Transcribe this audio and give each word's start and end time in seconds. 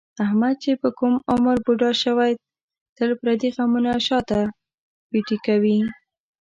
احمد 0.25 0.55
چې 0.63 0.71
په 0.81 0.89
کوم 0.97 1.13
عمر 1.31 1.57
بوډا 1.65 1.91
شوی، 2.03 2.31
تل 2.97 3.09
پردي 3.19 3.49
غمونه 3.55 3.91
شاته 4.07 4.39
پېټی 5.09 5.37
کوي. 5.45 5.79